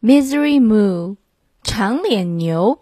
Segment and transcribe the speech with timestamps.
[0.00, 1.16] Misery Moo,
[1.64, 2.78] 长脸牛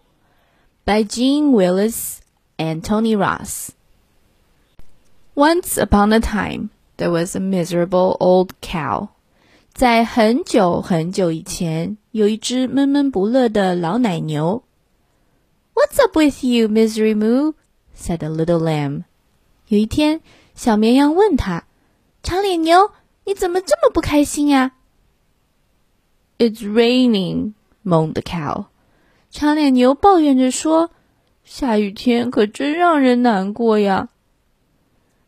[0.85, 2.19] by Jeanne Willis
[2.59, 3.71] and Tony Ross.
[5.35, 6.69] Once upon a time,
[6.99, 9.09] there was a miserable old cow.
[9.73, 14.63] 在很久很久以前，有一只闷闷不乐的老奶牛。
[15.73, 17.55] What's up with you, Misery Moo?
[17.97, 19.05] said a little lamb.
[19.69, 20.21] 有一天，
[20.55, 21.65] 小绵羊问他
[22.23, 22.91] ：“长脸牛，
[23.25, 24.73] 你怎么这么不开心呀、啊？”
[26.38, 27.54] It's raining,
[27.84, 28.66] moaned the cow.
[29.30, 30.92] 长脸牛抱怨着说：“
[31.44, 34.10] 下雨天可真让人难过呀。”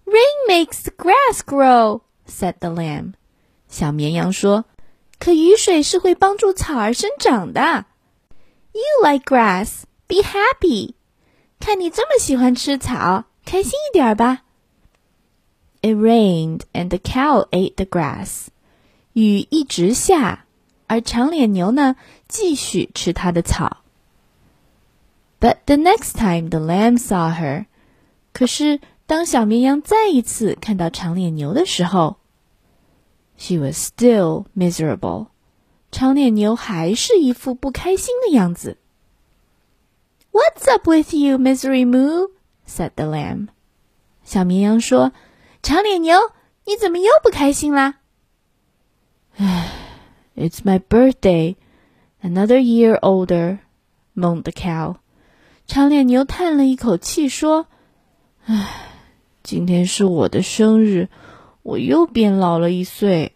[0.05, 3.13] Rain makes the grass grow, said the lamb.
[3.67, 4.65] 小绵羊说：“
[5.19, 7.85] 可雨水是会帮助草儿生长的。”
[8.73, 10.95] You like grass, be happy.
[11.59, 14.43] 看你这么喜欢吃草，开心一点吧。
[15.81, 18.47] It rained, and the cow ate the grass.
[19.13, 20.45] 雨一直下。
[20.87, 21.95] 而长脸牛呢，
[22.27, 23.77] 继续吃它的草。
[25.39, 27.65] But the next time the lamb saw her，
[28.31, 32.17] 可是当小绵羊再一次看到长脸牛的时候，
[33.37, 35.27] she was still miserable。
[35.91, 38.77] 长脸牛还是一副不开心的样子。
[40.31, 42.29] What's up with you, Misery Moo?
[42.67, 43.49] said the lamb。
[44.23, 45.11] 小绵羊说：“
[45.61, 46.31] 长脸牛，
[46.65, 47.95] 你怎么又不开心啦？”
[49.37, 49.66] 唉。
[50.38, 51.56] It's my birthday,
[52.22, 53.58] another year older,"
[54.14, 54.98] moaned the cow.
[55.66, 57.66] 长脸牛叹了一口气说
[58.46, 58.92] ：“唉，
[59.42, 61.08] 今天是我的生日，
[61.62, 63.34] 我又变老了一岁。”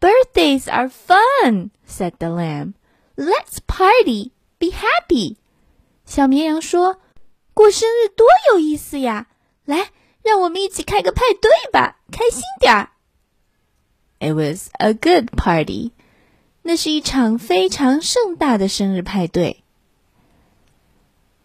[0.00, 2.72] Birthdays are fun," said the lamb.
[3.14, 5.36] "Let's party, be happy."
[6.04, 7.00] 小绵羊说
[7.54, 9.28] ：“过生日多有意思呀！
[9.64, 9.90] 来，
[10.24, 12.90] 让我们一起开个派对吧，开心点儿。”
[14.19, 15.91] It was a good party.
[16.63, 19.63] 那是一场非常盛大的生日派对。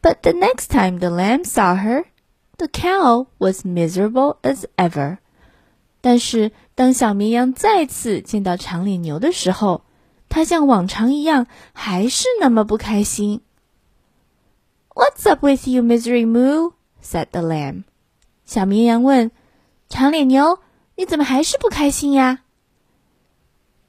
[0.01, 2.05] But the next time the lamb saw her,
[2.56, 5.19] the cow was miserable as ever.
[6.00, 9.83] 但是当小绵羊再次见到长脸牛的时候，
[10.31, 13.43] 它像往常一样还是那么不开心。
[14.94, 16.72] What's up with you, Misery Moo?
[17.03, 17.84] said the lamb.
[18.47, 19.31] 小绵羊问：“
[19.91, 20.61] 长脸牛，
[20.97, 22.41] 你怎么还是不开心呀？”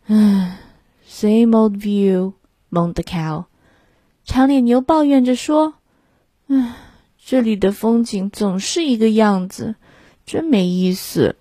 [1.08, 2.34] Same old view,
[2.70, 3.46] moaned the cow.
[4.24, 5.76] 长脸牛抱怨着说：“
[6.48, 6.76] 唉，
[7.18, 9.76] 这里的风景总是一个样子，
[10.26, 11.36] 真没意思。”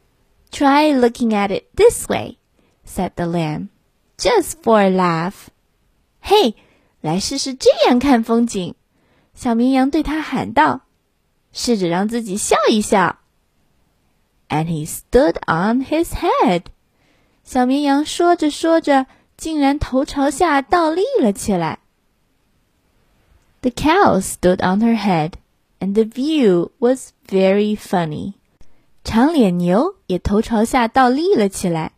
[0.51, 2.37] Try looking at it this way,
[2.85, 3.69] said the lamb,
[4.17, 5.47] just for a laugh.
[6.21, 6.55] 嘿，
[7.01, 8.75] 来试试这样看风景。
[9.33, 10.81] 小绵羊对他喊道：“
[11.51, 13.19] 试着让自己笑一笑。”
[14.47, 16.63] And he stood on his head.
[17.43, 19.05] 小绵羊说着说着，
[19.37, 21.79] 竟然头朝下倒立了起来。
[23.61, 25.33] The cow stood on her head,
[25.79, 28.33] and the view was very funny.
[29.03, 31.93] 长脸牛也头朝下倒立了起来，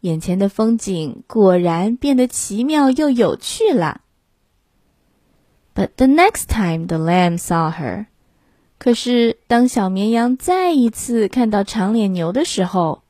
[0.00, 4.02] 眼前的风景果然变得奇妙又有趣了。
[5.74, 8.06] But the next time the lamb saw her，
[8.78, 13.02] 可是当小绵羊再一次看到长脸牛的时候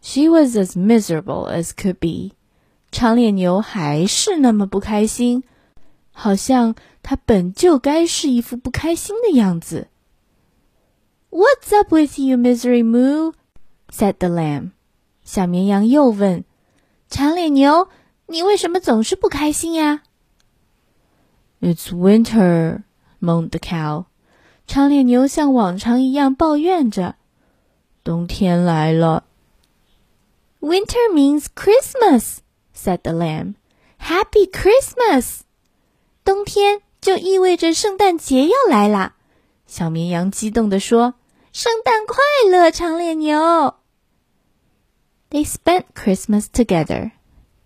[0.00, 2.34] ，She was as miserable as could be。
[2.90, 5.42] 长脸牛还是那么不开心，
[6.12, 9.88] 好像它本就该是一副不开心的样子。
[11.30, 13.32] What's up with you, Misery Moo?
[13.90, 14.70] said the lamb.
[15.24, 16.44] 小绵羊又问：“
[17.08, 17.88] 长脸牛，
[18.26, 20.02] 你为什么总是不开心呀？”
[21.60, 22.82] It's winter,
[23.20, 24.04] moaned the cow.
[24.66, 27.16] 长脸牛像往常一样抱怨着：“
[28.04, 29.24] 冬天来了。”
[30.60, 32.38] Winter means Christmas,"
[32.72, 33.54] said the lamb.
[33.98, 35.40] "Happy Christmas!"
[36.24, 39.14] 冬天就意味着圣诞节要来啦。
[39.66, 42.16] 小绵羊激动地说：“圣诞快
[42.50, 43.74] 乐，长脸牛！”
[45.30, 47.12] They spent Christmas together.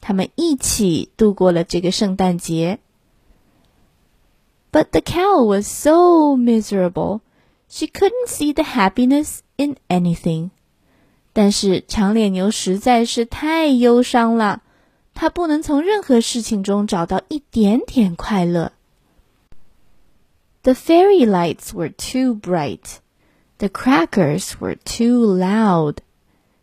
[0.01, 2.79] 他们一起度过了这个圣诞节。
[4.73, 7.21] But the cow was so miserable.
[7.69, 10.51] She couldn't see the happiness in anything.
[11.34, 14.62] 但是长脸牛实在是太忧伤了，
[15.16, 18.72] 它不能从任何事情中找到一点点快乐。
[20.62, 23.00] The fairy lights were too bright,
[23.58, 25.98] the crackers were too loud。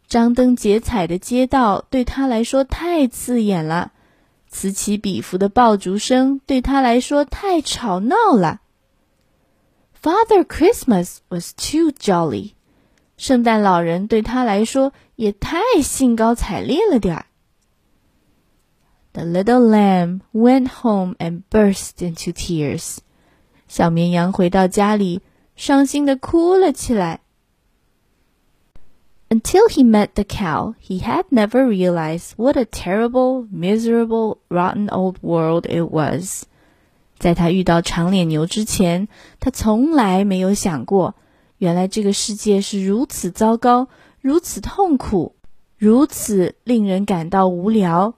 [0.09, 3.93] 张灯结彩的街道对他来说太刺眼了，
[4.49, 8.61] 此起彼伏的爆竹声对他来说太吵闹了。
[10.03, 12.55] Father Christmas was too jolly。
[13.20, 17.26] 圣诞老人对他来说也太兴高采烈了点儿。
[19.14, 22.98] The little lamb went home and burst into tears.
[23.68, 25.22] 小绵羊回到家里，
[25.56, 27.22] 伤心的哭了起来。
[29.30, 35.66] Until he met the cow, he had never realized what a terrible, miserable, rotten old world
[35.66, 36.44] it was.
[37.18, 39.08] 在他遇到长脸牛之前，
[39.40, 41.16] 他从来没有想过，
[41.60, 43.88] 原来这个世界是如此糟糕，
[44.20, 45.36] 如此痛苦，
[45.78, 48.16] 如此令人感到无聊。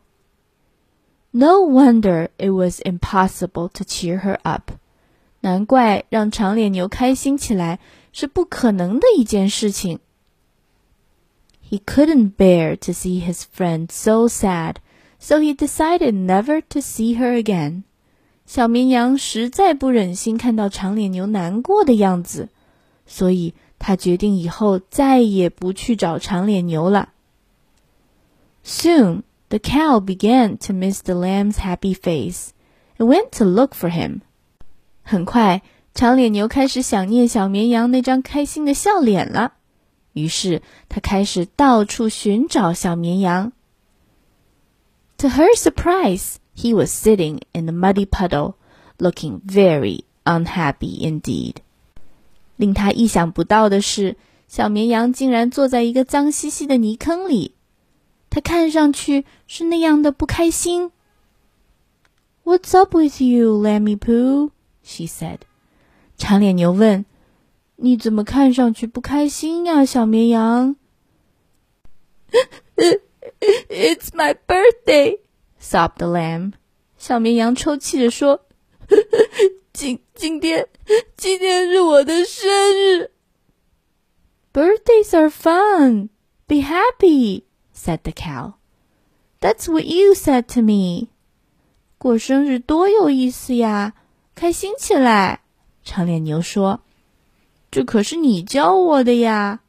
[1.31, 4.71] No wonder it was impossible to cheer her up.
[5.41, 7.79] 难怪让长脸牛开心起来
[8.11, 9.99] 是不可能的一件事情。
[11.69, 14.77] he couldn't bear to see his friend so sad,
[15.19, 17.83] so he decided never to see her again.
[18.45, 22.47] 小绵羊实在不忍心看到长脸牛难过的样子，
[23.05, 27.09] 所以他决定以后再也不去找长脸牛了。
[28.63, 32.49] Soon the cow began to miss the lamb's happy face
[32.97, 34.21] and went to look for him.
[35.03, 35.61] 很快，
[35.93, 39.53] 长脸牛开始想念小绵羊那张开心的笑脸了。
[40.13, 43.53] 于是他开始到处寻找小绵羊。
[45.19, 48.55] To her surprise, he was sitting in the muddy puddle,
[48.97, 51.55] looking very unhappy indeed.
[52.56, 54.16] 令他意想不到的是，
[54.46, 57.54] 小绵羊竟然坐在一个脏兮兮的泥坑里，
[58.30, 60.90] 他看上去是那样的不开心。
[62.44, 64.50] What's up with you, Lammy Poo?
[64.82, 65.38] she said.
[66.16, 67.04] 长脸牛问。
[67.76, 70.76] 你怎么看上去不开心呀，小绵羊？
[73.68, 75.18] It's my birthday,
[75.60, 76.52] sobbed the lamb.
[76.96, 78.46] 小绵羊抽泣着说
[79.72, 80.68] ：“今今天
[81.16, 82.14] 今天是我的。”
[84.53, 86.09] Birthdays are fun.
[86.47, 88.55] Be happy, said the cow.
[89.39, 91.09] That's what you said to me.
[91.97, 93.93] 过生日多有意思呀，
[94.33, 95.41] 开心起来。
[95.83, 96.81] 长脸牛说。
[97.69, 99.59] 这可是你教我的呀。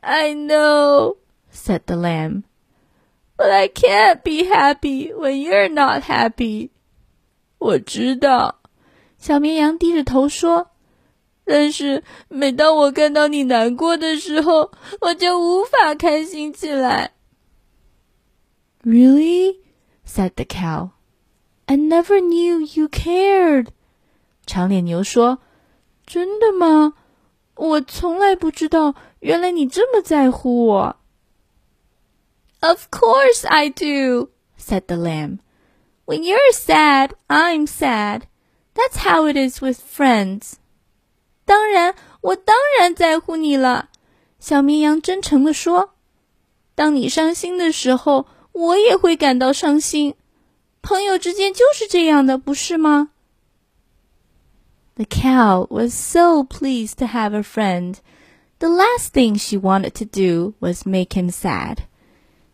[0.00, 1.16] I know,
[1.52, 2.44] said the lamb,
[3.36, 6.70] but I can't be happy when you're not happy.
[7.58, 8.60] 我知道，
[9.18, 10.70] 小绵羊低着头说。
[11.44, 14.70] ：“但是每当我看到你难过的时候，
[15.00, 17.12] 我就无法开心起来。
[18.82, 19.58] Really?
[20.06, 20.90] said the cow.
[21.66, 23.68] I never knew you cared.
[24.46, 25.40] 长脸牛说。
[26.06, 26.94] 真的吗？
[27.54, 30.96] 我从来不知道，原来你这么在乎我。
[32.60, 35.40] Of course I do, said the lamb.
[36.06, 38.22] When you're sad, I'm sad.
[38.74, 40.54] That's how it is with friends.
[41.45, 43.89] 当然，我当然在乎你了。
[44.39, 45.91] 小绵羊真诚地说
[46.75, 50.15] ：“当你伤心的时候，我也会感到伤心。
[50.81, 53.09] 朋友之间就是这样的，不是吗？”
[54.95, 57.95] The cow was so pleased to have a friend.
[58.59, 61.77] The last thing she wanted to do was make him sad.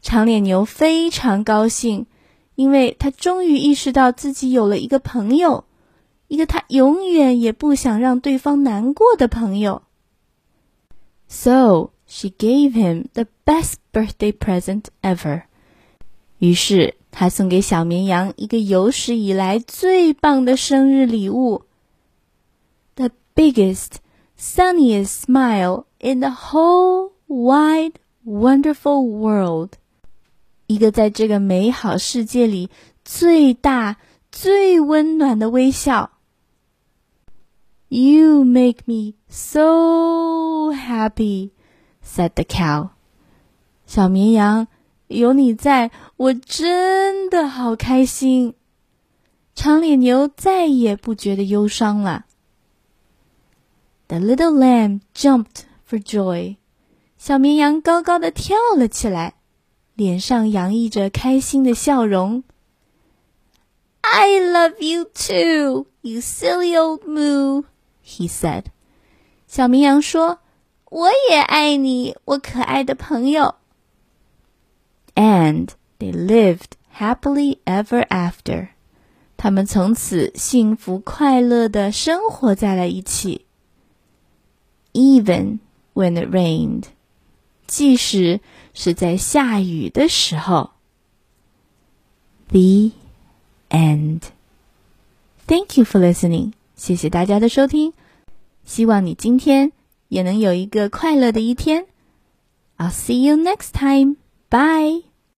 [0.01, 2.05] 长脸牛非常高兴，
[2.55, 5.65] 因为他终于意识到自己有了一个朋友，
[6.28, 9.82] 一个他永远也不想让对方难过的朋友。
[11.28, 15.42] So she gave him the best birthday present ever.
[16.38, 21.64] 于是她送给小绵羊一个有史以来最棒的生日礼物。
[23.34, 24.00] biggest,
[24.36, 29.76] sunniest smile in the whole wide, wonderful world.
[30.66, 32.70] 一个在这个美好世界里
[33.04, 33.96] 最大、
[34.30, 36.10] 最温暖的微笑。
[37.88, 41.50] You make me so happy,
[42.02, 42.90] said the cow.
[43.86, 44.66] 小绵羊，
[45.06, 48.54] 有你在，我真的好开心。
[49.54, 52.24] 长脸牛再也不觉得忧伤了。
[54.08, 56.56] The little lamb jumped for joy.
[57.16, 59.34] 小绵羊高高的跳了起来，
[59.94, 62.42] 脸上洋溢着开心的笑容。
[64.00, 67.64] I love you too, you silly old moo,
[68.08, 68.64] he said.
[69.46, 73.56] 小绵羊说：“我也爱你，我可爱的朋友。”
[75.14, 75.68] And
[75.98, 78.68] they lived happily ever after.
[79.36, 83.44] 他们从此幸福快乐的生活在了一起。
[84.94, 85.58] even
[85.92, 86.84] when it rained，
[87.66, 88.40] 即使
[88.72, 90.70] 是在下雨的时候。
[92.48, 92.92] The
[93.70, 94.22] end.
[95.46, 96.52] Thank you for listening.
[96.79, 97.91] 谢谢大家的收听，
[98.63, 99.73] 希望你今天
[100.07, 101.87] 也能有一个快乐的一天。
[102.77, 104.15] I'll see you next time.
[104.49, 105.08] Bye.